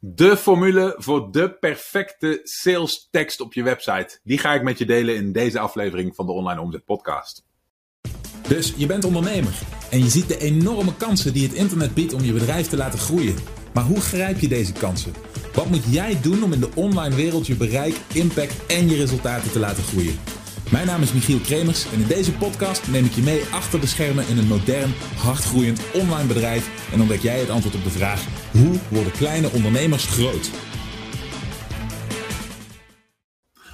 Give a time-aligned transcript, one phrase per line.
[0.00, 4.20] De formule voor de perfecte sales tekst op je website.
[4.22, 7.44] Die ga ik met je delen in deze aflevering van de Online Omzet Podcast.
[8.48, 9.58] Dus je bent ondernemer
[9.90, 12.98] en je ziet de enorme kansen die het internet biedt om je bedrijf te laten
[12.98, 13.36] groeien.
[13.74, 15.12] Maar hoe grijp je deze kansen?
[15.54, 19.50] Wat moet jij doen om in de online wereld je bereik, impact en je resultaten
[19.50, 20.18] te laten groeien?
[20.70, 23.86] Mijn naam is Michiel Kremers en in deze podcast neem ik je mee achter de
[23.86, 28.24] schermen in een modern, hardgroeiend online bedrijf en ontdek jij het antwoord op de vraag:
[28.52, 30.50] hoe worden kleine ondernemers groot?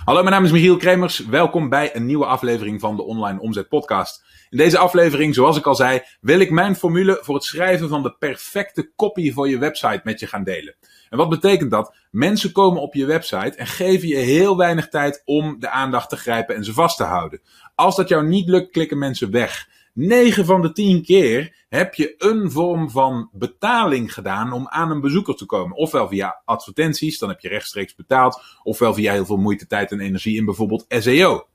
[0.05, 1.27] Hallo, mijn naam is Michiel Kremers.
[1.27, 4.25] Welkom bij een nieuwe aflevering van de Online Omzet Podcast.
[4.51, 8.03] In deze aflevering, zoals ik al zei, wil ik mijn formule voor het schrijven van
[8.03, 10.77] de perfecte copy voor je website met je gaan delen.
[11.13, 11.95] En wat betekent dat?
[12.11, 16.17] Mensen komen op je website en geven je heel weinig tijd om de aandacht te
[16.17, 17.41] grijpen en ze vast te houden.
[17.75, 19.69] Als dat jou niet lukt, klikken mensen weg.
[19.95, 25.01] 9 van de 10 keer heb je een vorm van betaling gedaan om aan een
[25.01, 25.77] bezoeker te komen.
[25.77, 28.43] Ofwel via advertenties, dan heb je rechtstreeks betaald.
[28.63, 31.47] Ofwel via heel veel moeite, tijd en energie in bijvoorbeeld SEO.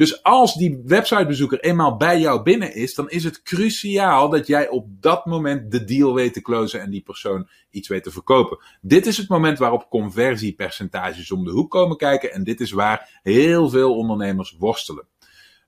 [0.00, 4.68] Dus als die websitebezoeker eenmaal bij jou binnen is, dan is het cruciaal dat jij
[4.68, 8.58] op dat moment de deal weet te closen en die persoon iets weet te verkopen.
[8.80, 13.20] Dit is het moment waarop conversiepercentages om de hoek komen kijken en dit is waar
[13.22, 15.06] heel veel ondernemers worstelen.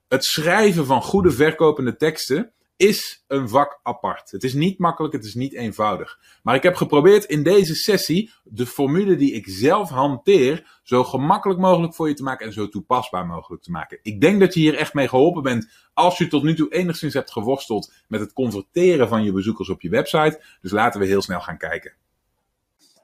[0.07, 2.51] Het schrijven van goede verkopende teksten
[2.83, 4.31] is een vak apart.
[4.31, 6.19] Het is niet makkelijk, het is niet eenvoudig.
[6.43, 11.59] Maar ik heb geprobeerd in deze sessie de formule die ik zelf hanteer zo gemakkelijk
[11.59, 13.99] mogelijk voor je te maken en zo toepasbaar mogelijk te maken.
[14.01, 17.13] Ik denk dat je hier echt mee geholpen bent als je tot nu toe enigszins
[17.13, 20.43] hebt geworsteld met het converteren van je bezoekers op je website.
[20.61, 21.93] Dus laten we heel snel gaan kijken.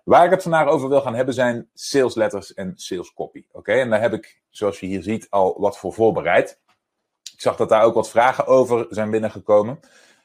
[0.03, 3.45] Waar ik het vandaag over wil gaan hebben zijn sales letters en sales copy.
[3.51, 6.59] Oké, en daar heb ik, zoals je hier ziet, al wat voor voorbereid.
[7.33, 9.79] Ik zag dat daar ook wat vragen over zijn binnengekomen.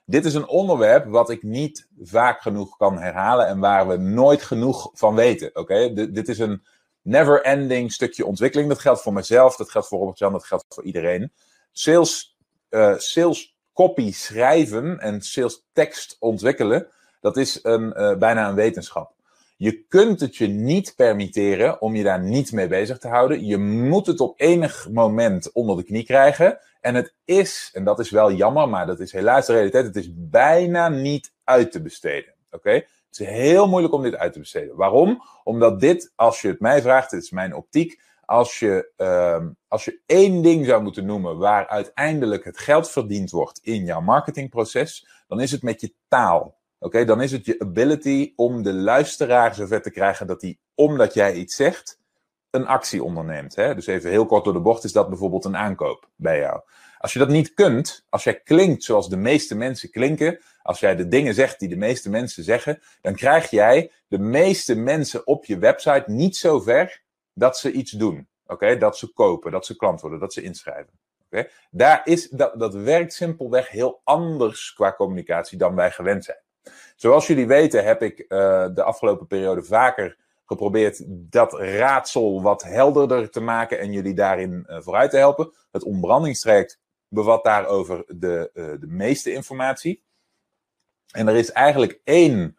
[0.05, 4.43] Dit is een onderwerp wat ik niet vaak genoeg kan herhalen en waar we nooit
[4.43, 5.51] genoeg van weten.
[5.57, 6.63] Oké, dit is een
[7.03, 8.69] never-ending stukje ontwikkeling.
[8.69, 11.33] Dat geldt voor mezelf, dat geldt voor Robert-Jan, dat geldt voor iedereen.
[11.73, 12.37] Sales,
[12.71, 16.87] uh, sales copy schrijven en sales tekst ontwikkelen,
[17.21, 19.13] dat is een, uh, bijna een wetenschap.
[19.57, 23.47] Je kunt het je niet permitteren om je daar niet mee bezig te houden.
[23.47, 26.59] Je moet het op enig moment onder de knie krijgen.
[26.81, 29.97] En het is, en dat is wel jammer, maar dat is helaas de realiteit, het
[29.97, 32.35] is bijna niet uit te besteden.
[32.51, 32.71] Oké?
[32.71, 34.77] Het is heel moeilijk om dit uit te besteden.
[34.77, 35.23] Waarom?
[35.45, 39.85] Omdat dit, als je het mij vraagt, dit is mijn optiek, als je, uh, als
[39.85, 45.09] je één ding zou moeten noemen waar uiteindelijk het geld verdiend wordt in jouw marketingproces,
[45.29, 46.63] dan is het met je taal.
[46.85, 51.15] Oké, dan is het je ability om de luisteraar zover te krijgen dat hij, omdat
[51.15, 51.99] jij iets zegt,
[52.51, 53.55] een actie onderneemt.
[53.55, 53.75] Hè?
[53.75, 56.61] Dus even heel kort door de bocht is dat bijvoorbeeld een aankoop bij jou.
[56.99, 60.97] Als je dat niet kunt, als jij klinkt zoals de meeste mensen klinken, als jij
[60.97, 65.45] de dingen zegt die de meeste mensen zeggen, dan krijg jij de meeste mensen op
[65.45, 67.03] je website niet zo ver
[67.33, 68.29] dat ze iets doen.
[68.47, 70.93] Oké, dat ze kopen, dat ze klant worden, dat ze inschrijven.
[71.27, 76.44] Oké, Daar is, dat, dat werkt simpelweg heel anders qua communicatie dan wij gewend zijn.
[76.97, 78.29] Zoals jullie weten heb ik uh,
[78.75, 80.17] de afgelopen periode vaker
[80.47, 85.53] geprobeerd dat raadsel wat helderder te maken en jullie daarin uh, vooruit te helpen.
[85.71, 90.05] Het ontbrandingstraject bevat daarover de, uh, de meeste informatie.
[91.11, 92.59] En er is eigenlijk één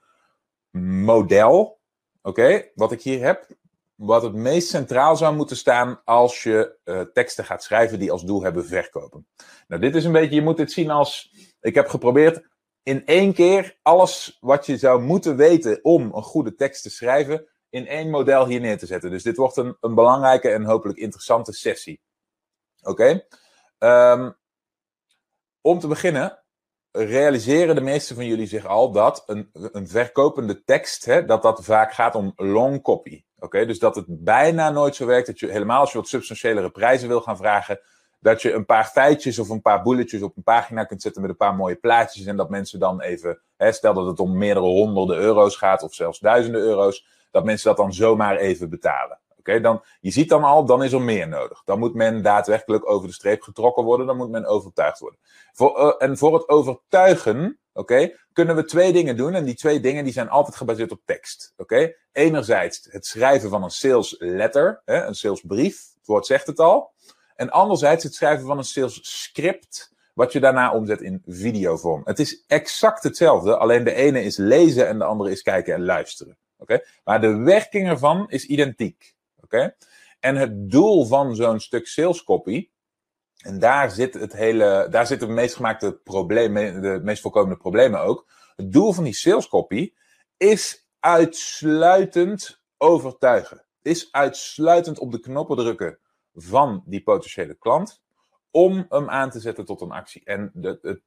[1.05, 1.79] model,
[2.21, 3.47] oké, wat ik hier heb,
[3.95, 8.44] wat het meest centraal zou moeten staan als je teksten gaat schrijven die als doel
[8.44, 9.27] hebben verkopen.
[9.67, 12.44] Nou, dit is een beetje, je moet dit zien als, ik heb geprobeerd
[12.85, 17.47] in één keer alles wat je zou moeten weten om een goede tekst te schrijven,
[17.69, 19.12] in één model hier neer te zetten.
[19.12, 22.01] Dus dit wordt een, een belangrijke en hopelijk interessante sessie.
[22.81, 23.25] Oké?
[23.79, 24.35] Um,
[25.62, 26.44] om te beginnen,
[26.91, 31.63] realiseren de meesten van jullie zich al dat een, een verkopende tekst, hè, dat dat
[31.63, 33.24] vaak gaat om long copy.
[33.38, 36.69] Oké, dus dat het bijna nooit zo werkt dat je, helemaal als je wat substantiëlere
[36.69, 37.79] prijzen wil gaan vragen,
[38.25, 41.31] dat je een paar feitjes of een paar bulletjes op een pagina kunt zetten met
[41.31, 44.66] een paar mooie plaatjes en dat mensen dan even, hè, stel dat het om meerdere
[44.66, 49.19] honderden euro's gaat of zelfs duizenden euro's, dat mensen dat dan zomaar even betalen.
[49.38, 51.62] Oké, dan, je ziet dan al, dan is er meer nodig.
[51.66, 55.19] Dan moet men daadwerkelijk over de streep getrokken worden, dan moet men overtuigd worden.
[55.54, 59.33] Voor, uh, en voor het overtuigen, oké, kunnen we twee dingen doen.
[59.33, 61.54] En die twee dingen die zijn altijd gebaseerd op tekst.
[61.57, 66.60] Oké, enerzijds het schrijven van een sales letter, hè, een salesbrief, het woord zegt het
[66.60, 66.94] al.
[67.35, 72.01] En anderzijds het schrijven van een sales script, wat je daarna omzet in videovorm.
[72.05, 75.85] Het is exact hetzelfde, alleen de ene is lezen en de andere is kijken en
[75.85, 76.37] luisteren.
[76.57, 79.15] Oké, maar de werking ervan is identiek.
[79.41, 79.75] Oké?
[80.19, 82.69] En het doel van zo'n stuk sales copy,
[83.41, 87.99] en daar zit het hele, daar zitten de meest gemaakte problemen, de meest voorkomende problemen
[88.01, 88.27] ook.
[88.55, 89.93] Het doel van die sales copy
[90.37, 93.65] is uitsluitend overtuigen.
[93.81, 95.99] Is uitsluitend op de knoppen drukken
[96.35, 98.03] van die potentiële klant
[98.51, 100.21] om hem aan te zetten tot een actie.
[100.25, 101.01] En de, het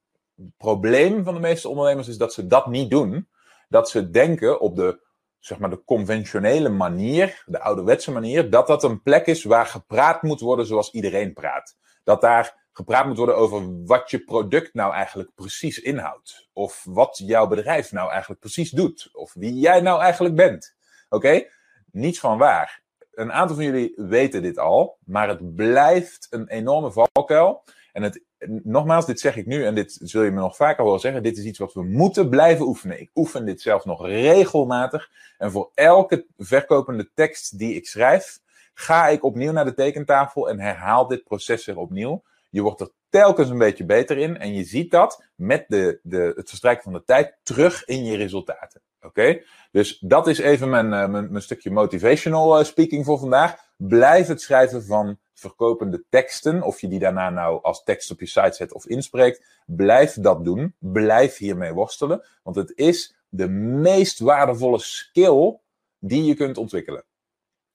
[0.57, 3.29] probleem van de meeste ondernemers is dat ze dat niet doen.
[3.69, 5.01] Dat ze denken op de,
[5.39, 10.23] zeg maar, de conventionele manier, de ouderwetse manier, dat dat een plek is waar gepraat
[10.23, 11.77] moet worden zoals iedereen praat.
[12.05, 16.49] Dat daar gepraat moet worden over wat je product nou eigenlijk precies inhoudt.
[16.53, 19.09] Of wat jouw bedrijf nou eigenlijk precies doet.
[19.13, 20.77] Of wie jij nou eigenlijk bent.
[21.09, 21.47] Oké?
[21.91, 22.83] Niets van waar.
[23.19, 27.65] Een aantal van jullie weten dit al, maar het blijft een enorme valkuil.
[27.93, 28.23] En het,
[28.63, 31.23] nogmaals, dit zeg ik nu en dit zul je me nog vaker horen zeggen.
[31.23, 33.01] Dit is iets wat we moeten blijven oefenen.
[33.01, 35.11] Ik oefen dit zelf nog regelmatig.
[35.39, 38.39] En voor elke verkopende tekst die ik schrijf,
[38.75, 42.23] ga ik opnieuw naar de tekentafel en herhaal dit proces weer opnieuw.
[42.51, 46.33] Je wordt er telkens een beetje beter in en je ziet dat met de, de,
[46.37, 48.81] het verstrijken van de tijd terug in je resultaten.
[49.01, 49.43] Oké?
[49.71, 53.57] Dus dat is even mijn, uh, mijn, mijn, stukje motivational uh, speaking voor vandaag.
[53.77, 58.27] Blijf het schrijven van verkopende teksten, of je die daarna nou als tekst op je
[58.27, 59.45] site zet of inspreekt.
[59.67, 60.75] Blijf dat doen.
[60.79, 65.59] Blijf hiermee worstelen, want het is de meest waardevolle skill
[65.99, 67.05] die je kunt ontwikkelen.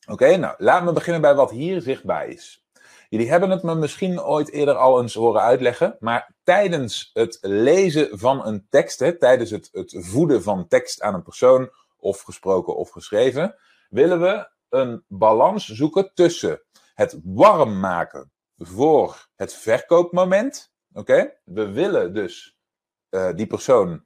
[0.07, 2.62] Oké, nou laat me beginnen bij wat hier zichtbaar is.
[3.13, 8.19] Jullie hebben het me misschien ooit eerder al eens horen uitleggen, maar tijdens het lezen
[8.19, 12.75] van een tekst, hè, tijdens het, het voeden van tekst aan een persoon, of gesproken
[12.75, 13.55] of geschreven,
[13.89, 16.61] willen we een balans zoeken tussen
[16.93, 20.73] het warm maken voor het verkoopmoment.
[20.93, 22.57] Oké, we willen dus
[23.09, 24.05] uh, die persoon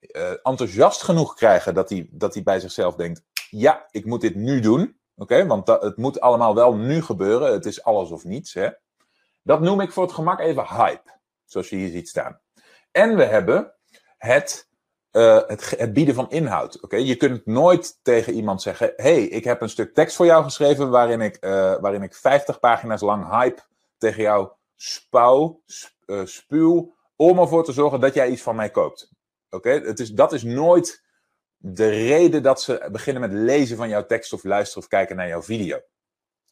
[0.00, 4.60] uh, enthousiast genoeg krijgen dat hij dat bij zichzelf denkt: ja, ik moet dit nu
[4.60, 4.98] doen.
[5.16, 7.52] Oké, want dat, het moet allemaal wel nu gebeuren.
[7.52, 8.54] Het is alles of niets.
[8.54, 8.68] Hè?
[9.42, 11.10] Dat noem ik voor het gemak even hype.
[11.44, 12.40] Zoals je hier ziet staan.
[12.90, 13.74] En we hebben
[14.18, 14.68] het,
[15.12, 16.82] uh, het, bieden van inhoud.
[16.82, 20.44] Oké, Je kunt nooit tegen iemand zeggen: hey, ik heb een stuk tekst voor jou
[20.44, 20.90] geschreven.
[20.90, 23.62] waarin ik, uh, waarin ik 50 pagina's lang hype
[23.98, 25.62] tegen jou spouw,
[26.06, 26.94] uh, spuw.
[27.16, 29.10] om ervoor te zorgen dat jij iets van mij koopt.
[29.50, 31.05] Oké, is dat is nooit
[31.68, 35.28] de reden dat ze beginnen met lezen van jouw tekst of luisteren of kijken naar
[35.28, 35.80] jouw video.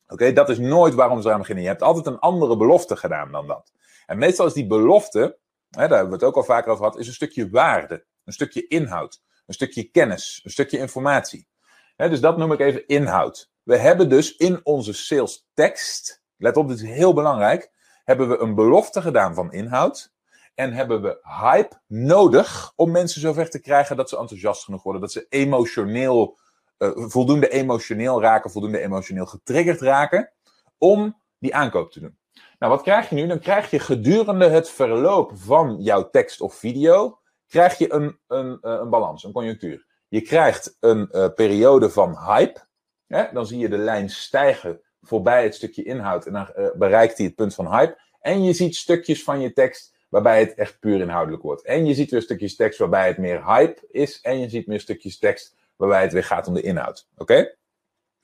[0.09, 1.65] Oké, dat is nooit waarom ze aan beginnen.
[1.65, 3.73] Je hebt altijd een andere belofte gedaan dan dat.
[4.07, 5.39] En meestal is die belofte,
[5.71, 8.33] hè, daar hebben we het ook al vaker over gehad, is een stukje waarde, een
[8.33, 11.49] stukje inhoud, een stukje kennis, een stukje informatie.
[11.97, 13.51] Hè, dus dat noem ik even inhoud.
[13.63, 17.71] We hebben dus in onze sales tekst, let op, dit is heel belangrijk,
[18.05, 20.14] hebben we een belofte gedaan van inhoud.
[20.55, 25.01] En hebben we hype nodig om mensen zover te krijgen dat ze enthousiast genoeg worden,
[25.03, 26.39] dat ze emotioneel,
[26.79, 30.33] uh, voldoende emotioneel raken, voldoende emotioneel getriggerd raken,
[30.79, 32.19] om die aankoop te doen.
[32.59, 33.27] Nou, wat krijg je nu?
[33.27, 37.19] Dan krijg je gedurende het verloop van jouw tekst of video,
[37.49, 39.87] krijg je een, een, uh, een balans, een conjunctuur.
[40.09, 42.61] Je krijgt een uh, periode van hype.
[43.07, 43.25] Hè?
[43.33, 47.35] Dan zie je de lijn stijgen voorbij het stukje inhoud en dan bereikt hij het
[47.35, 48.01] punt van hype.
[48.21, 51.63] En je ziet stukjes van je tekst waarbij het echt puur inhoudelijk wordt.
[51.63, 54.21] En je ziet weer stukjes tekst waarbij het meer hype is.
[54.21, 57.09] En je ziet meer stukjes tekst waarbij het weer gaat om de inhoud.
[57.17, 57.55] Oké?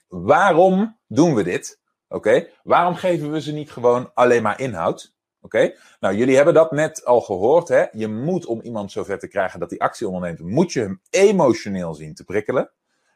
[0.08, 1.80] Waarom doen we dit?
[2.08, 2.48] Oké?
[2.62, 5.14] Waarom geven we ze niet gewoon alleen maar inhoud?
[5.40, 5.74] Oké?
[6.00, 7.68] Nou, jullie hebben dat net al gehoord.
[7.68, 7.84] Hè?
[7.92, 11.94] Je moet om iemand zover te krijgen dat hij actie onderneemt, moet je hem emotioneel
[11.94, 12.70] zien te prikkelen.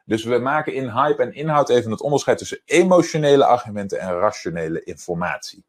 [0.04, 4.84] Dus we maken in hype en inhoud even het onderscheid tussen emotionele argumenten en rationele
[4.84, 5.64] informatie.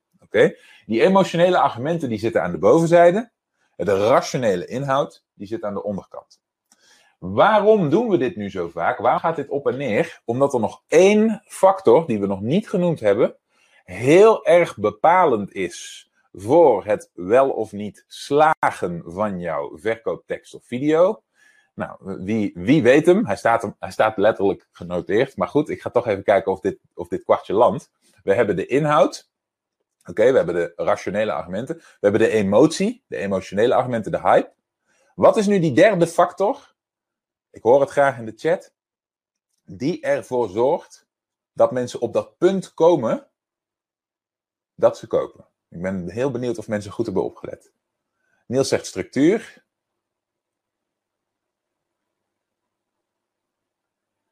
[0.86, 3.32] Die emotionele argumenten die zitten aan de bovenzijde.
[3.76, 6.40] De rationele inhoud die zit aan de onderkant.
[7.20, 8.98] Waarom doen we dit nu zo vaak?
[8.98, 10.22] Waar gaat dit op en neer?
[10.26, 13.36] Omdat er nog één factor die we nog niet genoemd hebben,
[13.84, 21.24] heel erg bepalend is voor het wel of niet slagen van jouw verkooptekst of video.
[21.74, 23.26] Nou, wie, wie weet hem?
[23.26, 25.38] Hij staat, hij staat letterlijk genoteerd.
[25.38, 27.92] Maar goed, ik ga toch even kijken of dit, of dit kwartje landt.
[28.24, 29.30] We hebben de inhoud.
[30.06, 31.76] Oké, we hebben de rationele argumenten.
[31.76, 34.54] We hebben de emotie, de emotionele argumenten, de hype.
[35.16, 36.76] Wat is nu die derde factor?
[37.50, 38.74] Ik hoor het graag in de chat.
[39.64, 41.08] Die ervoor zorgt
[41.54, 43.30] dat mensen op dat punt komen
[44.76, 45.48] dat ze kopen.
[45.70, 47.74] Ik ben heel benieuwd of mensen goed hebben opgelet.
[48.48, 49.66] Niels zegt structuur.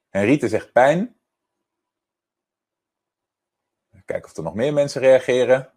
[0.10, 1.18] Henriette zegt pijn.
[4.06, 5.74] Kijken of er nog meer mensen reageren.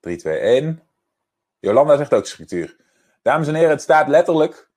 [0.00, 0.82] 3, 2, 1.
[1.58, 2.76] Jolanda zegt ook structuur.
[3.22, 4.70] Dames en heren, het staat letterlijk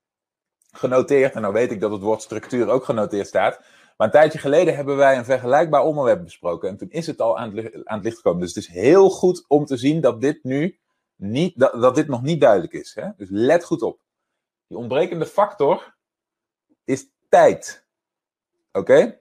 [0.71, 1.33] genoteerd.
[1.33, 3.59] En nou weet ik dat het woord structuur ook genoteerd staat.
[3.97, 6.69] Maar een tijdje geleden hebben wij een vergelijkbaar onderwerp besproken.
[6.69, 8.41] En toen is het al aan het, aan het licht gekomen.
[8.41, 10.79] Dus het is heel goed om te zien dat dit nu
[11.15, 12.95] niet, dat, dat dit nog niet duidelijk is.
[12.95, 13.09] Hè?
[13.17, 13.99] Dus let goed op.
[14.67, 15.95] Die ontbrekende factor
[16.83, 17.87] is tijd.
[18.71, 19.19] Oké?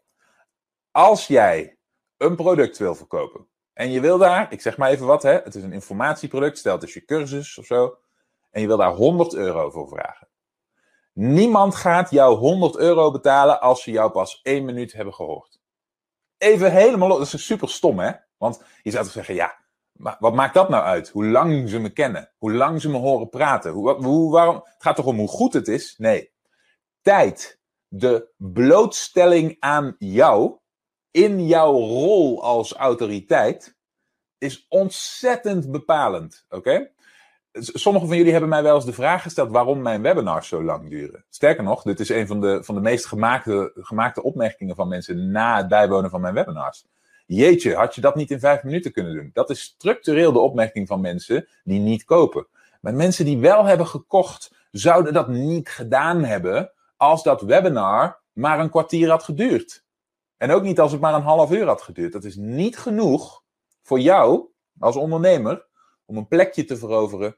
[0.91, 1.79] Als jij
[2.17, 5.55] een product wil verkopen en je wil daar, ik zeg maar even wat, hè, het
[5.55, 7.99] is een informatieproduct, stel het is je cursus of zo,
[8.51, 10.29] en je wil daar 100 euro voor vragen.
[11.13, 15.61] Niemand gaat jou 100 euro betalen als ze jou pas één minuut hebben gehoord.
[16.39, 20.35] Even helemaal, dat is super stom hè, want je zou toch zeggen, ja, maar wat
[20.35, 21.09] maakt dat nou uit?
[21.09, 24.75] Hoe lang ze me kennen, hoe lang ze me horen praten, hoe, hoe, waarom, het
[24.79, 25.95] gaat toch om hoe goed het is?
[25.97, 26.33] Nee,
[27.01, 27.58] tijd,
[27.89, 30.57] de blootstelling aan jou,
[31.11, 33.77] in jouw rol als autoriteit
[34.39, 36.47] is ontzettend bepalend.
[36.49, 36.91] Oké?
[37.53, 40.91] Sommigen van jullie hebben mij wel eens de vraag gesteld waarom mijn webinars zo lang
[40.91, 41.25] duren.
[41.31, 45.31] Sterker nog, dit is een van de, van de meest gemaakte, gemaakte opmerkingen van mensen
[45.31, 46.87] na het bijwonen van mijn webinars.
[47.27, 49.31] Jeetje, had je dat niet in vijf minuten kunnen doen?
[49.33, 52.47] Dat is structureel de opmerking van mensen die niet kopen.
[52.81, 58.61] Maar mensen die wel hebben gekocht, zouden dat niet gedaan hebben als dat webinar maar
[58.61, 59.85] een kwartier had geduurd.
[60.37, 62.13] En ook niet als het maar een half uur had geduurd.
[62.13, 63.43] Dat is niet genoeg
[63.83, 65.67] voor jou als ondernemer
[66.05, 67.37] om een plekje te veroveren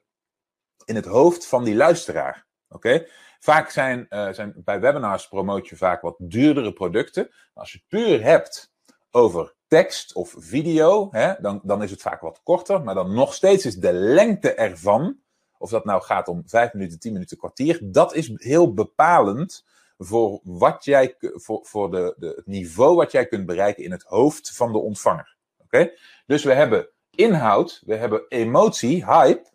[0.85, 2.47] in het hoofd van die luisteraar.
[2.69, 3.07] Oké?
[3.38, 7.31] Vaak zijn, uh, zijn bij webinars promoot je vaak wat duurdere producten.
[7.55, 8.73] Als je het puur hebt
[9.11, 12.83] over tekst of video, hè, dan, dan is het vaak wat korter.
[12.83, 15.19] Maar dan nog steeds is de lengte ervan,
[15.61, 19.64] of dat nou gaat om 5 minuten, 10 minuten, kwartier, dat is heel bepalend
[19.99, 24.02] voor, wat jij, voor, voor de, de, het niveau wat jij kunt bereiken in het
[24.02, 25.37] hoofd van de ontvanger.
[25.59, 25.93] Oké?
[26.26, 29.49] Dus we hebben inhoud, we hebben emotie, hype.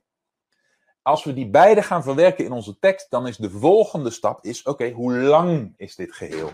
[1.01, 4.63] Als we die beide gaan verwerken in onze tekst, dan is de volgende stap is,
[4.63, 6.51] oké, hoe lang is dit geheel?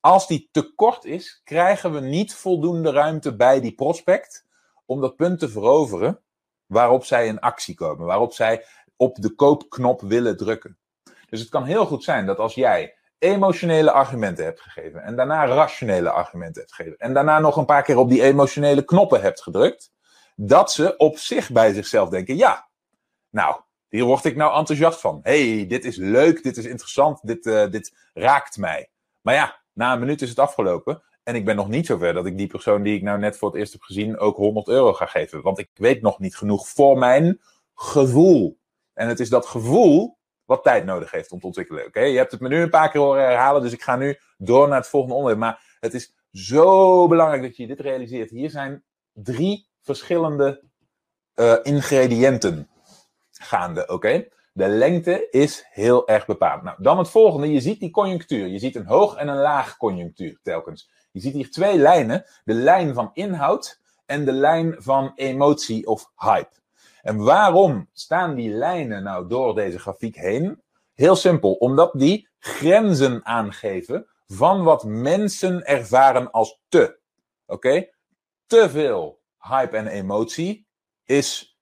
[0.00, 4.46] Als die te kort is, krijgen we niet voldoende ruimte bij die prospect
[4.86, 6.20] om dat punt te veroveren
[6.68, 8.64] waarop zij in actie komen, waarop zij
[8.96, 10.78] op de koopknop willen drukken.
[11.28, 15.02] Dus het kan heel goed zijn dat als jij emotionele argumenten hebt gegeven.
[15.02, 16.98] En daarna rationele argumenten hebt gegeven.
[16.98, 19.92] En daarna nog een paar keer op die emotionele knoppen hebt gedrukt.
[20.36, 22.68] Dat ze op zich bij zichzelf denken: ja,
[23.30, 25.20] nou, hier word ik nou enthousiast van.
[25.22, 28.90] hey, dit is leuk, dit is interessant, dit, uh, dit raakt mij.
[29.20, 31.02] Maar ja, na een minuut is het afgelopen.
[31.28, 33.48] En ik ben nog niet zover dat ik die persoon die ik nou net voor
[33.48, 35.42] het eerst heb gezien ook 100 euro ga geven.
[35.42, 37.40] Want ik weet nog niet genoeg voor mijn
[37.74, 38.58] gevoel.
[38.94, 41.86] En het is dat gevoel wat tijd nodig heeft om te ontwikkelen.
[41.86, 44.18] Oké, je hebt het me nu een paar keer horen herhalen, dus ik ga nu
[44.36, 45.42] door naar het volgende onderwerp.
[45.42, 48.30] Maar het is zo belangrijk dat je dit realiseert.
[48.30, 50.62] Hier zijn drie verschillende
[51.34, 52.68] uh, ingrediënten
[53.30, 53.86] gaande.
[53.86, 56.62] Oké, de lengte is heel erg bepaald.
[56.62, 57.52] Nou, dan het volgende.
[57.52, 58.46] Je ziet die conjunctuur.
[58.46, 60.96] Je ziet een hoog en een laag conjunctuur telkens.
[61.18, 66.12] Je ziet hier twee lijnen: de lijn van inhoud en de lijn van emotie of
[66.16, 66.56] hype.
[67.02, 70.62] En waarom staan die lijnen nou door deze grafiek heen?
[70.94, 76.98] Heel simpel, omdat die grenzen aangeven van wat mensen ervaren als te.
[77.46, 77.88] Oké?
[78.46, 80.66] Te veel hype en emotie
[81.04, 81.58] is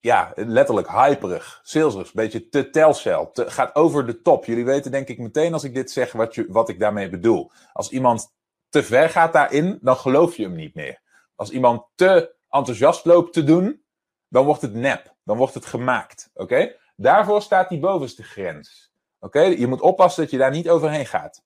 [0.00, 4.44] ja, letterlijk hyperig, saleserig, een beetje te telcel, te, gaat over de top.
[4.44, 7.50] Jullie weten denk ik meteen als ik dit zeg wat, je, wat ik daarmee bedoel.
[7.72, 8.34] Als iemand
[8.68, 11.00] te ver gaat daarin, dan geloof je hem niet meer.
[11.34, 13.84] Als iemand te enthousiast loopt te doen,
[14.28, 15.14] dan wordt het nep.
[15.24, 16.30] Dan wordt het gemaakt.
[16.34, 16.76] Oké?
[16.96, 18.92] Daarvoor staat die bovenste grens.
[19.20, 19.40] Oké?
[19.40, 21.44] Je moet oppassen dat je daar niet overheen gaat.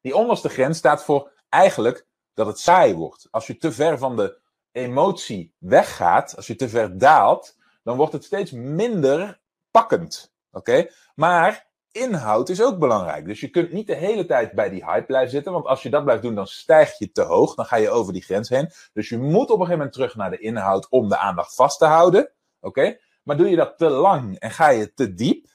[0.00, 3.28] Die onderste grens staat voor eigenlijk dat het saai wordt.
[3.30, 4.38] Als je te ver van de
[4.72, 10.32] emotie weggaat, als je te ver daalt, dan wordt het steeds minder pakkend.
[10.50, 10.88] Oké?
[11.14, 11.65] Maar
[11.96, 13.24] inhoud is ook belangrijk.
[13.24, 15.52] Dus je kunt niet de hele tijd bij die hype blijven zitten.
[15.52, 17.54] Want als je dat blijft doen, dan stijg je te hoog.
[17.54, 18.70] Dan ga je over die grens heen.
[18.92, 21.78] Dus je moet op een gegeven moment terug naar de inhoud om de aandacht vast
[21.78, 22.30] te houden.
[22.60, 22.96] Oké?
[23.22, 25.46] Maar doe je dat te lang en ga je te diep,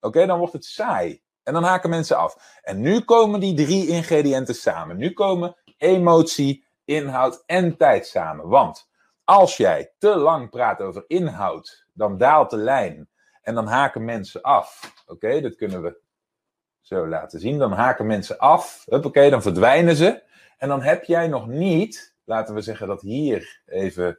[0.00, 1.22] oké, dan wordt het saai.
[1.42, 2.60] En dan haken mensen af.
[2.62, 4.96] En nu komen die drie ingrediënten samen.
[4.96, 8.48] Nu komen emotie, inhoud en tijd samen.
[8.48, 8.88] Want
[9.24, 13.08] als jij te lang praat over inhoud, dan daalt de lijn
[13.50, 14.94] en dan haken mensen af.
[15.06, 16.00] Oké, dat kunnen we
[16.80, 17.58] zo laten zien.
[17.58, 18.84] Dan haken mensen af.
[18.86, 20.22] Oké, dan verdwijnen ze.
[20.58, 24.18] En dan heb jij nog niet, laten we zeggen dat hier even,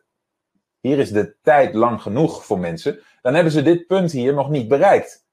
[0.80, 3.00] hier is de tijd lang genoeg voor mensen.
[3.22, 5.26] Dan hebben ze dit punt hier nog niet bereikt.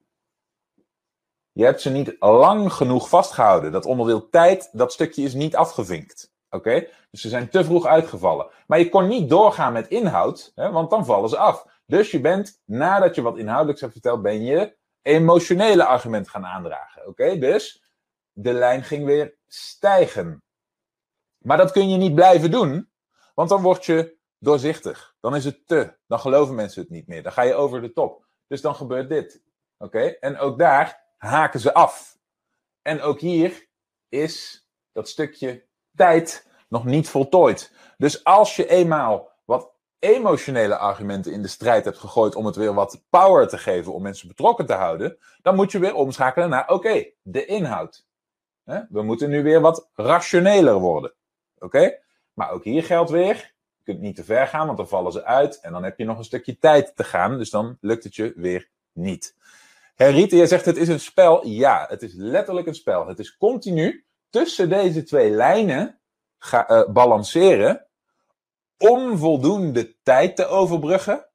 [1.52, 3.72] Je hebt ze niet lang genoeg vastgehouden.
[3.72, 6.32] Dat onderdeel tijd, dat stukje is niet afgevinkt.
[6.50, 6.86] Oké?
[7.10, 8.50] Dus ze zijn te vroeg uitgevallen.
[8.66, 11.66] Maar je kon niet doorgaan met inhoud, hè, want dan vallen ze af.
[11.88, 17.06] Dus je bent, nadat je wat inhoudelijks hebt verteld, ben je emotionele argument gaan aandragen.
[17.06, 17.92] Oké, dus
[18.32, 20.42] de lijn ging weer stijgen.
[21.38, 22.90] Maar dat kun je niet blijven doen,
[23.34, 25.16] want dan word je doorzichtig.
[25.20, 25.96] Dan is het te.
[26.06, 27.22] Dan geloven mensen het niet meer.
[27.22, 28.26] Dan ga je over de top.
[28.46, 29.42] Dus dan gebeurt dit.
[29.78, 30.00] Oké?
[30.00, 32.18] En ook daar haken ze af.
[32.82, 33.68] En ook hier
[34.08, 37.72] is dat stukje tijd nog niet voltooid.
[37.96, 42.74] Dus als je eenmaal wat emotionele argumenten in de strijd hebt gegooid om het weer
[42.74, 46.68] wat power te geven, om mensen betrokken te houden, dan moet je weer omschakelen naar,
[46.68, 48.06] oké, de inhoud.
[48.64, 51.12] We moeten nu weer wat rationeler worden.
[51.58, 51.98] Oké?
[52.32, 55.24] Maar ook hier geldt weer, je kunt niet te ver gaan, want dan vallen ze
[55.24, 58.14] uit en dan heb je nog een stukje tijd te gaan, dus dan lukt het
[58.14, 59.36] je weer niet.
[59.94, 61.46] Henriette, jij zegt het is een spel.
[61.46, 63.06] Ja, het is letterlijk een spel.
[63.06, 65.98] Het is continu tussen deze twee lijnen
[66.54, 67.86] uh, balanceren
[68.78, 71.26] om voldoende tijd te overbruggen,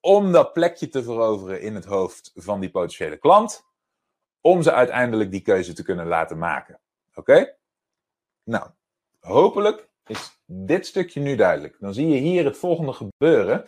[0.00, 3.64] om dat plekje te veroveren in het hoofd van die potentiële klant,
[4.40, 6.80] om ze uiteindelijk die keuze te kunnen laten maken.
[7.14, 7.56] Oké?
[8.44, 8.70] Nou,
[9.20, 11.76] hopelijk is dit stukje nu duidelijk.
[11.80, 13.64] Dan zie je hier het volgende gebeuren.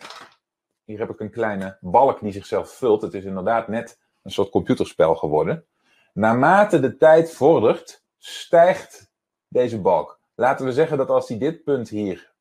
[0.83, 3.01] Hier heb ik een kleine balk die zichzelf vult.
[3.01, 5.65] Het is inderdaad net een soort computerspel geworden.
[6.13, 9.11] Naarmate de tijd vordert, stijgt
[9.47, 10.19] deze balk.
[10.35, 12.34] Laten we zeggen dat als hij dit punt hier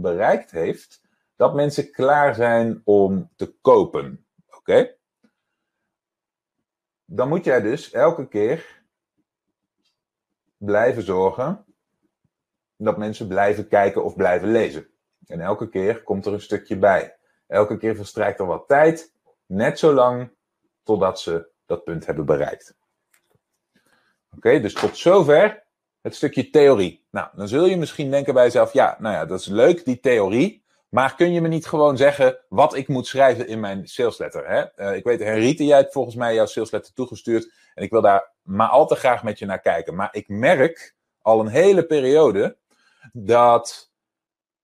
[0.00, 1.02] bereikt heeft,
[1.36, 4.26] dat mensen klaar zijn om te kopen.
[4.50, 4.96] Oké?
[7.04, 8.82] Dan moet jij dus elke keer
[10.56, 11.64] blijven zorgen
[12.76, 14.88] dat mensen blijven kijken of blijven lezen.
[15.26, 17.16] En elke keer komt er een stukje bij.
[17.46, 19.12] Elke keer verstrijkt er wat tijd,
[19.46, 20.30] net zo lang
[20.82, 22.76] totdat ze dat punt hebben bereikt.
[24.36, 25.66] Oké, dus tot zover
[26.02, 27.06] het stukje theorie.
[27.10, 30.00] Nou, dan zul je misschien denken bij jezelf, ja, nou ja, dat is leuk, die
[30.00, 30.66] theorie.
[30.88, 34.48] Maar kun je me niet gewoon zeggen wat ik moet schrijven in mijn salesletter?
[34.48, 34.90] Hè?
[34.90, 37.52] Uh, ik weet, Henriette, jij hebt volgens mij jouw salesletter toegestuurd.
[37.74, 39.94] En ik wil daar maar al te graag met je naar kijken.
[39.94, 42.56] Maar ik merk al een hele periode
[43.12, 43.87] dat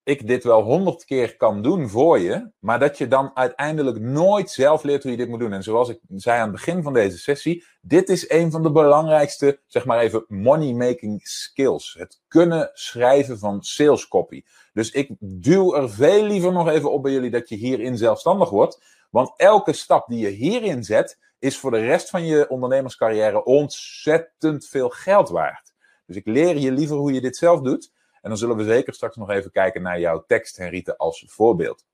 [0.04, 4.50] ik dit wel honderd keer kan doen voor je, maar dat je dan uiteindelijk nooit
[4.50, 5.52] zelf leert hoe je dit moet doen.
[5.52, 8.72] En zoals ik zei aan het begin van deze sessie, dit is een van de
[8.72, 11.94] belangrijkste, zeg maar even, money-making skills.
[11.98, 14.42] Het kunnen schrijven van sales copy.
[14.72, 18.50] Dus ik duw er veel liever nog even op bij jullie dat je hierin zelfstandig
[18.50, 18.82] wordt.
[19.10, 24.66] Want elke stap die je hierin zet, is voor de rest van je ondernemerscarrière ontzettend
[24.66, 25.74] veel geld waard.
[26.06, 27.92] Dus ik leer je liever hoe je dit zelf doet.
[28.24, 31.84] En dan zullen we zeker straks nog even kijken naar jouw tekst, Henriette, als voorbeeld.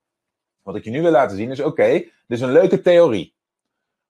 [0.62, 3.34] Wat ik je nu wil laten zien is, oké, dit is een leuke theorie.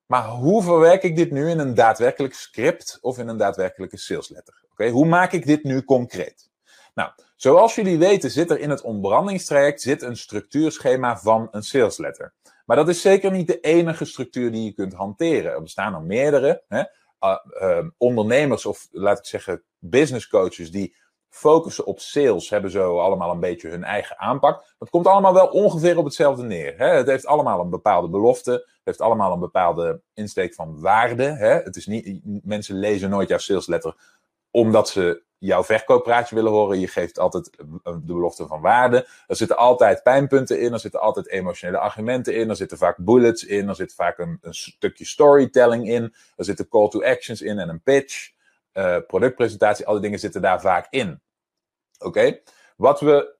[0.06, 4.64] Maar hoe verwerk ik dit nu in een daadwerkelijk script of in een daadwerkelijke salesletter?
[4.70, 6.50] Oké, hoe maak ik dit nu concreet?
[6.94, 12.34] Nou, zoals jullie weten zit er in het ontbrandingstraject zit een structuurschema van een salesletter.
[12.64, 15.52] Maar dat is zeker niet de enige structuur die je kunt hanteren.
[15.52, 16.62] Er bestaan er meerdere.
[16.68, 16.82] Hè?
[17.20, 20.94] Uh, uh, ondernemers of laat ik zeggen business coaches die
[21.30, 24.74] focussen op sales, hebben zo allemaal een beetje hun eigen aanpak.
[24.78, 26.74] Het komt allemaal wel ongeveer op hetzelfde neer.
[26.76, 26.88] Hè?
[26.88, 28.50] Het heeft allemaal een bepaalde belofte.
[28.50, 31.24] Het heeft allemaal een bepaalde insteek van waarde.
[31.24, 31.54] Hè?
[31.54, 34.18] Het is niet, mensen lezen nooit jouw salesletter
[34.50, 36.80] omdat ze jouw verkooppraatje willen horen.
[36.80, 37.50] Je geeft altijd
[37.82, 39.06] de belofte van waarde.
[39.26, 40.72] Er zitten altijd pijnpunten in.
[40.72, 42.48] Er zitten altijd emotionele argumenten in.
[42.48, 43.68] Er zitten vaak bullets in.
[43.68, 46.14] Er zit vaak een, een stukje storytelling in.
[46.36, 48.30] Er zitten call to actions in en een pitch.
[48.72, 51.20] Uh, productpresentatie, alle dingen zitten daar vaak in.
[51.98, 52.40] Oké?
[52.76, 53.36] Wat, we,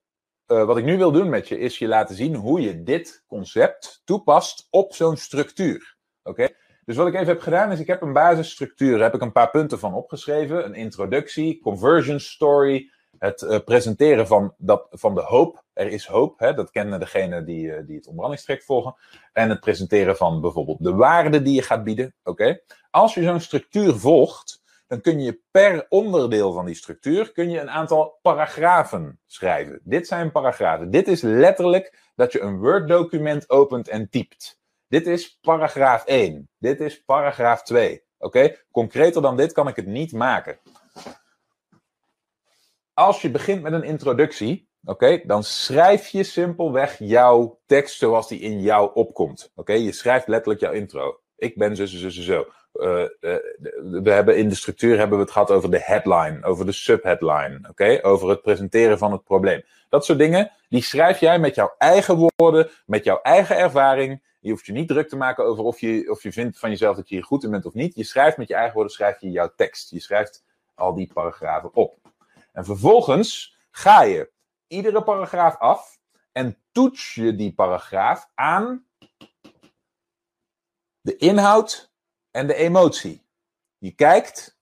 [0.46, 3.24] uh, wat ik nu wil doen met je is je laten zien hoe je dit
[3.26, 5.96] concept toepast op zo'n structuur.
[6.22, 6.48] Oké?
[6.84, 9.32] Dus wat ik even heb gedaan is, ik heb een basisstructuur, daar heb ik een
[9.32, 10.64] paar punten van opgeschreven.
[10.64, 15.64] Een introductie, conversion story, het uh, presenteren van, dat, van de hoop.
[15.72, 16.54] Er is hoop, hè?
[16.54, 18.96] dat kennen degenen die, die het ontbrandingstrek volgen.
[19.32, 22.14] En het presenteren van bijvoorbeeld de waarde die je gaat bieden.
[22.22, 22.60] Oké?
[22.90, 24.60] Als je zo'n structuur volgt,
[24.90, 29.81] dan kun je per onderdeel van die structuur kun je een aantal paragrafen schrijven.
[29.85, 30.90] Dit zijn paragrafen.
[30.90, 34.61] Dit is letterlijk dat je een Word-document opent en typt.
[34.88, 36.48] Dit is paragraaf 1.
[36.59, 38.03] Dit is paragraaf 2.
[38.18, 38.57] Oké?
[38.70, 40.59] Concreter dan dit kan ik het niet maken.
[42.94, 48.40] Als je begint met een introductie, oké, dan schrijf je simpelweg jouw tekst zoals die
[48.40, 49.53] in jou opkomt.
[49.55, 51.20] Oké, je schrijft letterlijk jouw intro.
[51.40, 52.46] Ik ben zo, zo, zo, zo.
[52.74, 53.05] Uh,
[54.03, 57.68] we hebben in de structuur hebben we het gehad over de headline, over de subheadline,
[57.68, 59.62] oké, over het presenteren van het probleem.
[59.88, 64.22] Dat soort dingen, die schrijf jij met jouw eigen woorden, met jouw eigen ervaring.
[64.40, 66.96] Je hoeft je niet druk te maken over of je, of je vindt van jezelf
[66.96, 67.94] dat je hier goed in bent of niet.
[67.94, 69.90] Je schrijft met je eigen woorden, schrijf je jouw tekst.
[69.90, 71.98] Je schrijft al die paragrafen op.
[72.53, 74.31] En vervolgens ga je
[74.66, 75.98] iedere paragraaf af
[76.33, 78.85] en toets je die paragraaf aan
[81.00, 81.92] de inhoud
[82.30, 83.26] en de emotie.
[83.78, 84.58] Je kijkt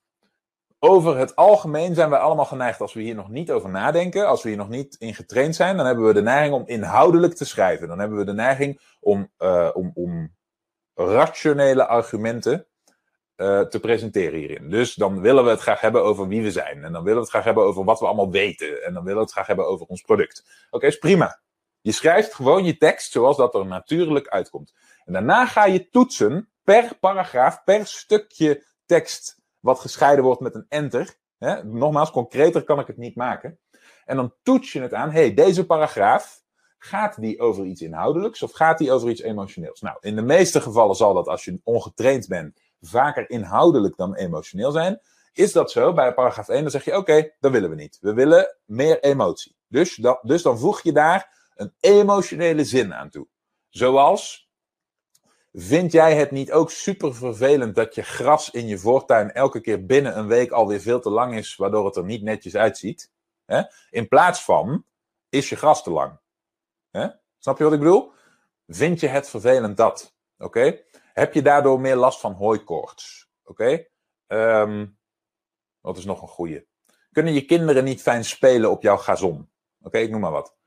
[0.79, 4.43] over het algemeen zijn wij allemaal geneigd, als we hier nog niet over nadenken, als
[4.43, 7.45] we hier nog niet in getraind zijn, dan hebben we de neiging om inhoudelijk te
[7.45, 7.87] schrijven.
[7.87, 10.35] Dan hebben we de neiging om, uh, om, om
[10.93, 12.67] rationele argumenten
[13.35, 14.69] uh, te presenteren hierin.
[14.69, 16.83] Dus dan willen we het graag hebben over wie we zijn.
[16.83, 18.83] En dan willen we het graag hebben over wat we allemaal weten.
[18.83, 20.67] En dan willen we het graag hebben over ons product.
[20.69, 21.39] Oké, is prima.
[21.81, 24.73] Je schrijft gewoon je tekst zoals dat er natuurlijk uitkomt.
[25.05, 30.65] En daarna ga je toetsen per paragraaf, per stukje tekst wat gescheiden wordt met een
[30.69, 31.17] enter.
[31.63, 33.59] Nogmaals, concreter kan ik het niet maken.
[34.05, 36.41] En dan toets je het aan, hey, deze paragraaf,
[36.77, 39.81] gaat die over iets inhoudelijks of gaat die over iets emotioneels?
[39.81, 44.71] Nou, in de meeste gevallen zal dat, als je ongetraind bent, vaker inhoudelijk dan emotioneel
[44.71, 45.01] zijn.
[45.33, 45.93] Is dat zo?
[45.93, 47.97] Bij paragraaf 1 dan zeg je, oké, dat willen we niet.
[48.01, 49.55] We willen meer emotie.
[49.67, 53.27] Dus, dus dan voeg je daar een emotionele zin aan toe.
[53.69, 54.49] Zoals,
[55.53, 59.85] Vind jij het niet ook super vervelend dat je gras in je voortuin elke keer
[59.85, 63.11] binnen een week alweer veel te lang is, waardoor het er niet netjes uitziet?
[63.89, 64.85] In plaats van,
[65.29, 66.19] is je gras te lang?
[67.37, 68.11] Snap je wat ik bedoel?
[68.67, 70.15] Vind je het vervelend dat?
[70.37, 70.81] Oké?
[71.13, 73.29] Heb je daardoor meer last van hooikoorts?
[73.43, 73.85] Oké?
[74.27, 74.87] Ehm,
[75.79, 76.67] wat is nog een goede?
[77.11, 79.51] Kunnen je kinderen niet fijn spelen op jouw gazon?
[79.81, 80.57] Oké, ik noem maar wat.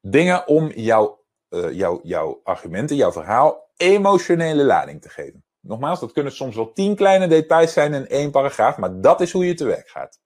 [0.00, 5.44] Dingen om jouw, uh, jouw, jouw argumenten, jouw verhaal emotionele lading te geven.
[5.60, 9.32] Nogmaals, dat kunnen soms wel tien kleine details zijn in één paragraaf, maar dat is
[9.32, 10.20] hoe je te werk gaat.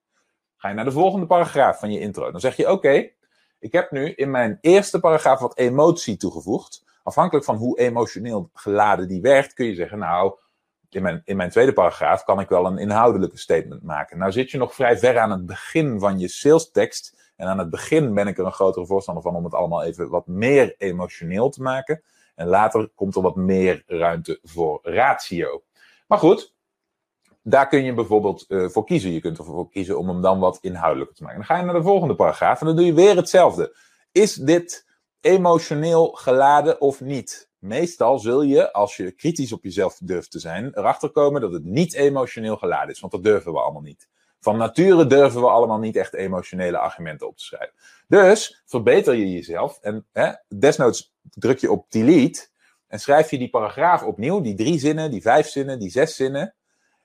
[0.57, 2.31] Ga je naar de volgende paragraaf van je intro.
[2.31, 3.11] Dan zeg je: Oké,
[3.59, 6.85] ik heb nu in mijn eerste paragraaf wat emotie toegevoegd.
[7.03, 10.35] Afhankelijk van hoe emotioneel geladen die werkt, kun je zeggen: Nou,
[10.91, 14.19] in mijn, in mijn tweede paragraaf kan ik wel een inhoudelijke statement maken.
[14.19, 17.33] Nou zit je nog vrij ver aan het begin van je sales tekst.
[17.37, 20.09] En aan het begin ben ik er een grotere voorstander van om het allemaal even
[20.09, 22.03] wat meer emotioneel te maken.
[22.35, 25.63] En later komt er wat meer ruimte voor ratio.
[26.07, 26.55] Maar goed,
[27.43, 29.11] daar kun je bijvoorbeeld uh, voor kiezen.
[29.11, 31.39] Je kunt ervoor kiezen om hem dan wat inhoudelijker te maken.
[31.39, 33.77] Dan ga je naar de volgende paragraaf en dan doe je weer hetzelfde.
[34.13, 34.87] Is dit
[35.21, 37.51] emotioneel geladen of niet?
[37.65, 41.65] Meestal zul je, als je kritisch op jezelf durft te zijn, erachter komen dat het
[41.65, 43.01] niet emotioneel geladen is.
[43.01, 44.09] Want dat durven we allemaal niet.
[44.41, 47.75] Van nature durven we allemaal niet echt emotionele argumenten op te schrijven.
[48.09, 52.49] Dus verbeter je jezelf en hè, desnoods druk je op delete
[52.87, 56.55] en schrijf je die paragraaf opnieuw, die drie zinnen, die vijf zinnen, die zes zinnen.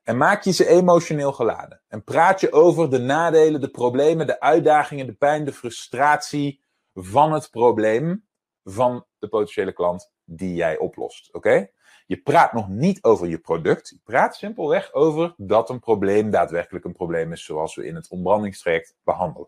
[0.04, 1.82] En maak je ze emotioneel geladen.
[1.88, 6.62] En praat je over de nadelen, de problemen, de uitdagingen, de pijn, de frustratie
[6.93, 8.26] van het probleem
[8.63, 11.34] van de potentiële klant die jij oplost.
[11.34, 11.70] Oké?
[12.06, 13.89] Je praat nog niet over je product.
[13.89, 18.10] Je praat simpelweg over dat een probleem daadwerkelijk een probleem is, zoals we in het
[18.10, 19.48] ontbrandingstraject behandelen.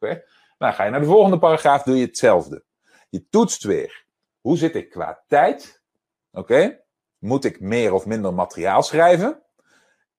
[0.00, 0.22] Oké?
[0.58, 2.64] Nou, ga je naar de volgende paragraaf, doe je hetzelfde.
[3.08, 4.04] Je toetst weer.
[4.40, 5.82] Hoe zit ik qua tijd?
[6.32, 6.80] Oké?
[7.18, 9.42] Moet ik meer of minder materiaal schrijven?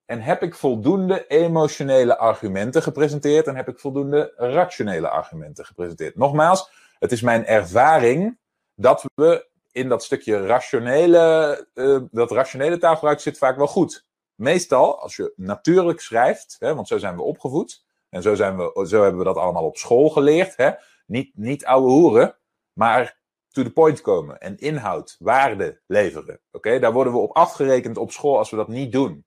[0.04, 6.16] En heb ik voldoende emotionele argumenten gepresenteerd en heb ik voldoende rationele argumenten gepresenteerd?
[6.16, 8.38] Nogmaals, het is mijn ervaring
[8.74, 14.06] dat we in dat stukje rationele, uh, dat rationele taalgebruik zit vaak wel goed.
[14.34, 18.86] Meestal, als je natuurlijk schrijft, hè, want zo zijn we opgevoed, en zo, zijn we,
[18.88, 20.70] zo hebben we dat allemaal op school geleerd, hè,
[21.06, 22.36] niet, niet ouwe hoeren,
[22.72, 26.40] maar to the point komen en inhoud, waarde leveren.
[26.52, 29.26] Oké, Daar worden we op afgerekend op school als we dat niet doen.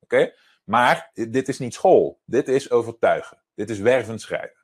[0.00, 4.60] Oké, Maar dit is niet school, dit is overtuigen, dit is wervend schrijven.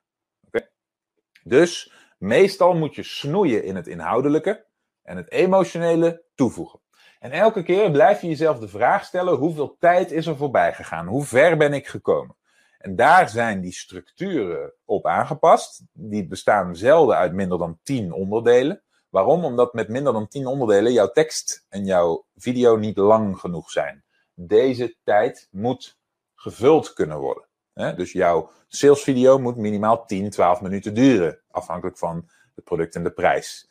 [1.43, 4.65] Dus meestal moet je snoeien in het inhoudelijke
[5.09, 6.79] en het emotionele toevoegen.
[7.19, 11.07] En elke keer blijf je jezelf de vraag stellen: hoeveel tijd is er voorbij gegaan?
[11.07, 12.35] Hoe ver ben ik gekomen?
[12.77, 15.81] En daar zijn die structuren op aangepast.
[15.93, 18.83] Die bestaan zelden uit minder dan 10 onderdelen.
[19.09, 19.45] Waarom?
[19.45, 24.03] Omdat met minder dan 10 onderdelen jouw tekst en jouw video niet lang genoeg zijn.
[24.33, 25.97] Deze tijd moet
[26.35, 27.47] gevuld kunnen worden.
[27.95, 33.11] Dus jouw salesvideo moet minimaal 10, 12 minuten duren, afhankelijk van het product en de
[33.11, 33.69] prijs.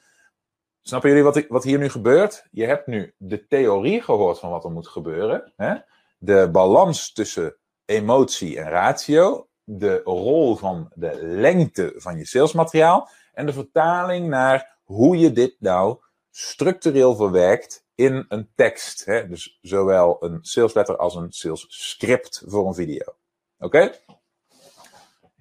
[0.89, 2.45] Snappen jullie wat, wat hier nu gebeurt?
[2.51, 5.53] Je hebt nu de theorie gehoord van wat er moet gebeuren.
[5.57, 5.75] Hè?
[6.19, 9.49] De balans tussen emotie en ratio.
[9.65, 13.09] De rol van de lengte van je salesmateriaal.
[13.33, 15.99] En de vertaling naar hoe je dit nou
[16.31, 19.05] structureel verwerkt in een tekst.
[19.05, 19.29] Hè?
[19.29, 23.15] Dus zowel een salesletter als een sales script voor een video.
[23.59, 23.81] Oké?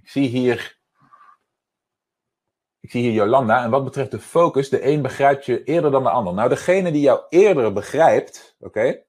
[0.02, 0.77] Ik zie hier
[2.88, 3.64] ik zie hier Jolanda.
[3.64, 6.34] En wat betreft de focus, de een begrijpt je eerder dan de ander.
[6.34, 9.02] Nou, degene die jou eerder begrijpt, oké,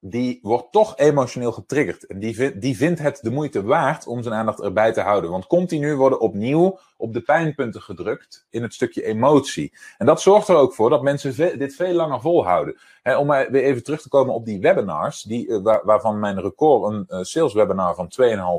[0.00, 2.06] die wordt toch emotioneel getriggerd.
[2.06, 5.30] En die, die vindt het de moeite waard om zijn aandacht erbij te houden.
[5.30, 9.72] Want continu worden opnieuw op de pijnpunten gedrukt in het stukje emotie.
[9.98, 12.78] En dat zorgt er ook voor dat mensen dit veel langer volhouden.
[13.02, 16.92] om maar weer even terug te komen op die webinars, die, waar, waarvan mijn record
[16.92, 18.12] een uh, sales webinar van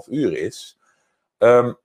[0.05, 0.77] 2,5 uur is.
[1.37, 1.77] Um,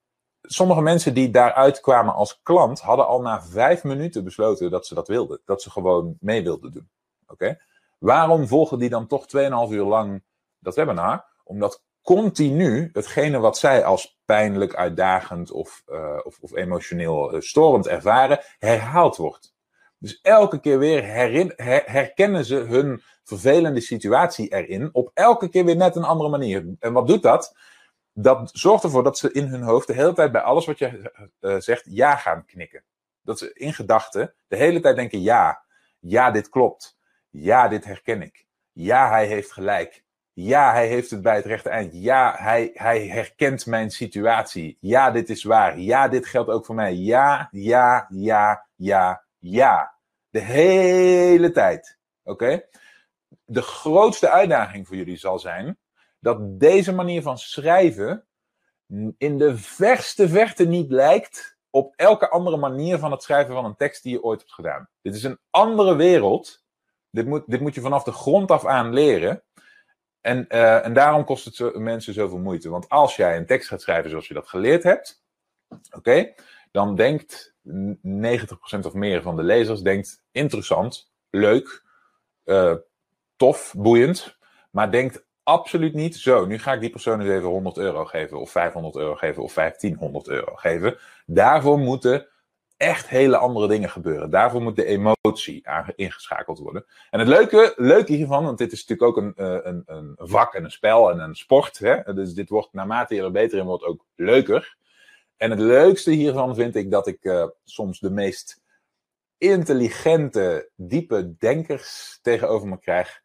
[0.47, 4.95] sommige mensen die daaruit kwamen als klant, hadden al na vijf minuten besloten dat ze
[4.95, 5.41] dat wilden.
[5.45, 6.89] Dat ze gewoon mee wilden doen.
[7.27, 7.59] Oké?
[7.99, 10.23] Waarom volgen die dan toch 2,5 uur lang
[10.59, 11.25] dat webinar?
[11.45, 17.87] Omdat continu hetgene wat zij als pijnlijk, uitdagend of, uh, of, of, emotioneel uh, storend
[17.87, 19.55] ervaren, herhaald wordt.
[19.99, 21.05] Dus elke keer weer
[21.85, 26.67] herkennen ze hun vervelende situatie erin op elke keer weer net een andere manier.
[26.79, 27.57] En wat doet dat?
[28.17, 31.13] Dat zorgt ervoor dat ze in hun hoofd de hele tijd bij alles wat je
[31.41, 32.85] uh, zegt ja gaan knikken.
[33.23, 35.63] Dat ze in gedachten de hele tijd denken ja,
[35.99, 36.97] ja dit klopt.
[37.31, 38.47] Ja, dit herken ik.
[38.73, 40.05] Ja, hij heeft gelijk.
[40.33, 41.93] Ja, hij heeft het bij het rechte eind.
[41.95, 44.77] Ja, hij, hij herkent mijn situatie.
[44.81, 45.79] Ja, dit is waar.
[45.79, 46.95] Ja, dit geldt ook voor mij.
[46.95, 49.95] Ja, ja, ja, ja, ja.
[50.31, 51.99] De hele tijd.
[52.23, 52.63] Oké?
[53.45, 55.79] De grootste uitdaging voor jullie zal zijn
[56.25, 58.27] dat deze manier van schrijven
[59.19, 63.77] in de verste verte niet lijkt op elke andere manier van het schrijven van een
[63.77, 64.89] tekst die je ooit hebt gedaan.
[65.03, 66.65] Dit is een andere wereld
[67.15, 69.43] dit moet, dit moet je vanaf de grond af aan leren.
[70.21, 72.69] En, uh, en daarom kost het zo, mensen zoveel moeite.
[72.69, 75.25] Want als jij een tekst gaat schrijven zoals je dat geleerd hebt,
[75.91, 76.35] oké,
[76.71, 81.83] dan denkt 90% of meer van de lezers denkt interessant, leuk,
[82.45, 82.75] uh,
[83.37, 84.39] tof, boeiend,
[84.71, 86.47] maar denkt absoluut niet zo.
[86.47, 89.55] Nu ga ik die persoon eens even 100 euro geven, of 500 euro geven, of
[89.55, 90.99] 1500 euro geven.
[91.27, 92.29] Daarvoor moeten
[92.77, 94.31] echt hele andere dingen gebeuren.
[94.31, 96.85] Daarvoor moet de emotie ingeschakeld worden.
[97.11, 100.55] En het leuke, leuke hiervan, want dit is natuurlijk ook een, eh, een, een vak
[100.55, 101.79] en een spel en een sport.
[101.79, 102.15] Hè?
[102.15, 104.77] Dus dit wordt naarmate je er beter in wordt ook leuker.
[105.37, 108.63] En het leukste hiervan vind ik dat ik uh, soms de meest
[109.39, 113.23] intelligente, diepe denkers tegenover me krijg.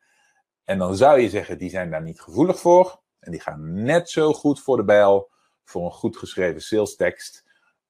[0.69, 2.99] En dan zou je zeggen, die zijn daar niet gevoelig voor.
[3.19, 5.29] En die gaan net zo goed voor de bijl
[5.63, 7.45] voor een goed geschreven sales tekst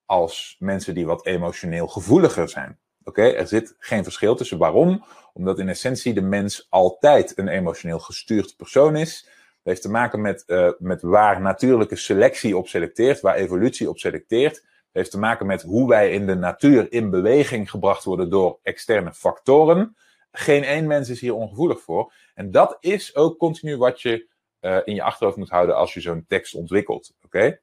[0.05, 2.79] als mensen die wat emotioneel gevoeliger zijn.
[3.03, 4.57] Oké, er zit geen verschil tussen.
[4.57, 5.03] Waarom?
[5.33, 9.23] Omdat in essentie de mens altijd een emotioneel gestuurd persoon is.
[9.23, 13.97] Dat heeft te maken met, uh, met waar natuurlijke selectie op selecteert, waar evolutie op
[13.97, 14.53] selecteert.
[14.53, 18.59] Dat heeft te maken met hoe wij in de natuur in beweging gebracht worden door
[18.63, 19.95] externe factoren.
[20.31, 22.13] Geen één mens is hier ongevoelig voor.
[22.33, 24.27] En dat is ook continu wat je
[24.61, 27.15] uh, in je achterhoofd moet houden als je zo'n tekst ontwikkelt.
[27.25, 27.59] Oké?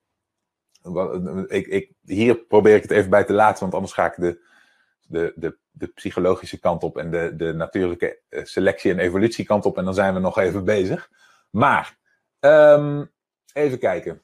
[1.47, 4.41] Ik, ik, hier probeer ik het even bij te laten, want anders ga ik de,
[5.03, 9.79] de, de, de psychologische kant op en de, de natuurlijke eh, selectie- en evolutiekant op.
[9.79, 11.11] En dan zijn we nog even bezig.
[11.51, 11.99] Maar,
[12.41, 13.13] um,
[13.53, 14.23] even kijken.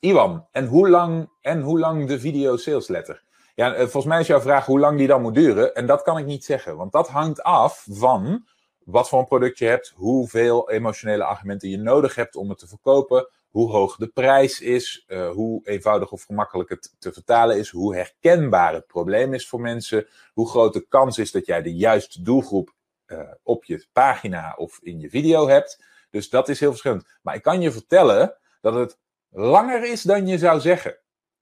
[0.00, 3.22] Iwan, en hoe lang, en hoe lang de video sales letter?
[3.58, 5.74] Ja, eh, volgens mij is jouw vraag hoe lang die dan moet duren.
[5.74, 8.46] En dat kan ik niet zeggen, want dat hangt af van
[8.84, 12.68] wat voor een product je hebt, hoeveel emotionele argumenten je nodig hebt om het te
[12.68, 17.70] verkopen, hoe hoog de prijs is, uh, hoe eenvoudig of gemakkelijk het te vertalen is,
[17.70, 21.74] hoe herkenbaar het probleem is voor mensen, hoe groot de kans is dat jij de
[21.74, 22.74] juiste doelgroep
[23.06, 25.84] uh, op je pagina of in je video hebt.
[26.10, 27.06] Dus dat is heel verschillend.
[27.22, 28.98] Maar ik kan je vertellen dat het
[29.30, 30.98] langer is dan je zou zeggen.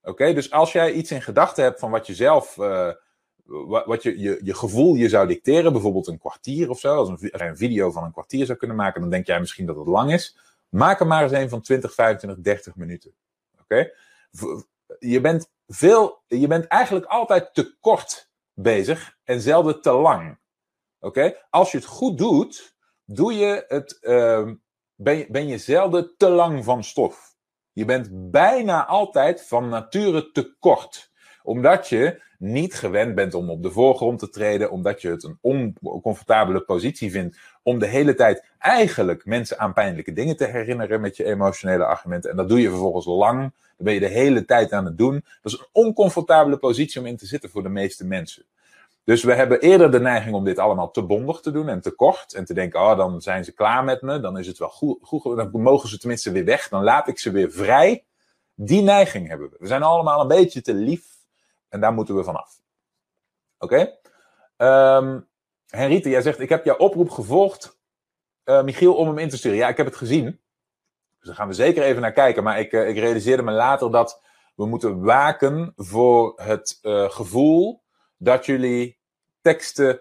[0.07, 2.93] Oké, dus als jij iets in gedachten hebt van wat je zelf, uh,
[3.87, 7.57] wat je, je, gevoel je zou dicteren, bijvoorbeeld een kwartier of zo, als een, een
[7.57, 10.39] video van een kwartier zou kunnen maken, dan denk jij misschien dat het lang is.
[10.69, 13.15] Maak er maar eens een van 20, 25, 30 minuten.
[13.61, 13.91] Oké?
[14.99, 20.39] Je bent veel, je bent eigenlijk altijd te kort bezig en zelden te lang.
[21.01, 21.35] Oké?
[21.51, 24.51] Als je het goed doet, doe je het, uh,
[24.95, 27.36] ben, je, ben je zelden te lang van stof.
[27.77, 31.11] Je bent bijna altijd van nature te kort.
[31.43, 35.39] Omdat je niet gewend bent om op de voorgrond te treden, omdat je het een
[35.81, 41.17] oncomfortabele positie vindt om de hele tijd eigenlijk mensen aan pijnlijke dingen te herinneren met
[41.17, 42.31] je emotionele argumenten.
[42.31, 43.41] En dat doe je vervolgens lang.
[43.41, 45.25] Dan ben je de hele tijd aan het doen.
[45.43, 48.45] Dat is een oncomfortabele positie om in te zitten voor de meeste mensen.
[49.07, 51.91] Dus we hebben eerder de neiging om dit allemaal te bondig te doen en te
[51.91, 52.35] kort.
[52.35, 54.21] En te denken, oh, dan zijn ze klaar met me.
[54.21, 55.37] Dan is het wel goed, goed.
[55.37, 56.69] Dan mogen ze tenminste weer weg.
[56.69, 58.05] Dan laat ik ze weer vrij.
[58.55, 59.57] Die neiging hebben we.
[59.59, 61.05] We zijn allemaal een beetje te lief
[61.69, 62.61] en daar moeten we vanaf.
[63.59, 63.95] Oké?
[64.55, 64.97] Okay?
[64.97, 65.29] Um,
[65.67, 67.79] Henriette, jij zegt, ik heb jouw oproep gevolgd,
[68.45, 69.59] uh, Michiel, om hem in te sturen.
[69.59, 70.25] Ja, ik heb het gezien.
[71.19, 72.43] Dus daar gaan we zeker even naar kijken.
[72.43, 74.23] Maar ik, uh, ik realiseerde me later dat
[74.55, 77.85] we moeten waken voor het uh, gevoel
[78.17, 78.99] dat jullie
[79.41, 80.01] teksten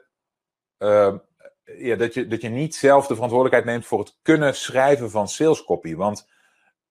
[1.66, 5.28] ja, dat, je, dat je niet zelf de verantwoordelijkheid neemt voor het kunnen schrijven van
[5.28, 5.96] salescopy.
[5.96, 6.28] Want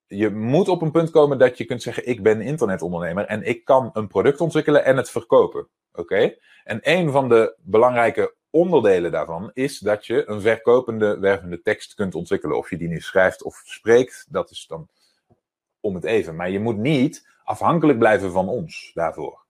[0.07, 3.65] je moet op een punt komen dat je kunt zeggen: Ik ben internetondernemer en ik
[3.65, 5.69] kan een product ontwikkelen en het verkopen.
[5.93, 6.37] Oké?
[6.65, 12.15] En een van de belangrijke onderdelen daarvan is dat je een verkopende, wervende tekst kunt
[12.15, 12.57] ontwikkelen.
[12.57, 14.89] Of je die nu schrijft of spreekt, dat is dan
[15.81, 16.37] om het even.
[16.37, 19.44] Maar je moet niet afhankelijk blijven van ons daarvoor.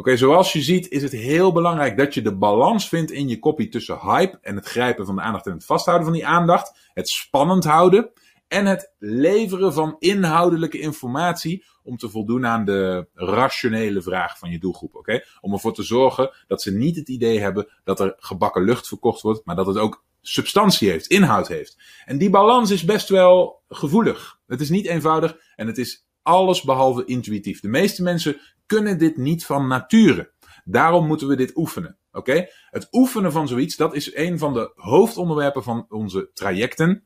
[0.00, 3.38] Oké, zoals je ziet is het heel belangrijk dat je de balans vindt in je
[3.38, 6.90] copy tussen hype en het grijpen van de aandacht en het vasthouden van die aandacht.
[6.92, 8.10] Het spannend houden
[8.48, 14.58] en het leveren van inhoudelijke informatie om te voldoen aan de rationele vraag van je
[14.58, 14.94] doelgroep.
[14.94, 15.24] Oké?
[15.40, 19.20] Om ervoor te zorgen dat ze niet het idee hebben dat er gebakken lucht verkocht
[19.20, 21.78] wordt, maar dat het ook substantie heeft, inhoud heeft.
[22.04, 24.38] En die balans is best wel gevoelig.
[24.46, 27.60] Het is niet eenvoudig en het is alles behalve intuïtief.
[27.60, 30.32] De meeste mensen kunnen dit niet van nature.
[30.64, 31.98] Daarom moeten we dit oefenen.
[32.12, 32.46] Oké?
[32.70, 37.04] Het oefenen van zoiets, dat is een van de hoofdonderwerpen van onze trajecten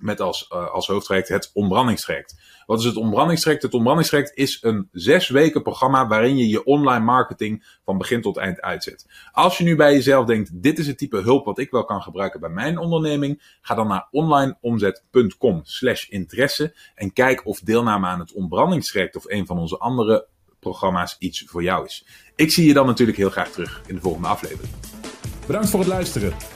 [0.00, 2.36] met als, uh, als hoofdtraject het ontbrandingstraject.
[2.66, 3.62] Wat is het ontbrandingstraject?
[3.62, 8.36] Het ontbrandingstraject is een zes weken programma waarin je je online marketing van begin tot
[8.36, 9.06] eind uitzet.
[9.32, 12.02] Als je nu bij jezelf denkt, dit is het type hulp wat ik wel kan
[12.02, 18.20] gebruiken bij mijn onderneming, ga dan naar onlineomzet.com slash interesse en kijk of deelname aan
[18.20, 20.26] het ontbrandingstraject of een van onze andere
[20.60, 22.06] programma's iets voor jou is.
[22.36, 24.72] Ik zie je dan natuurlijk heel graag terug in de volgende aflevering.
[25.46, 26.55] Bedankt voor het luisteren.